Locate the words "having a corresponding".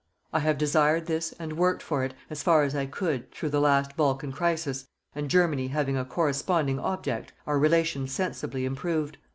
5.67-6.79